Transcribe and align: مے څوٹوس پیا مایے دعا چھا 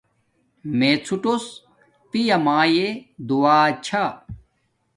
مے 0.77 0.91
څوٹوس 1.05 1.43
پیا 2.09 2.37
مایے 2.45 2.87
دعا 3.27 3.59
چھا 3.85 4.03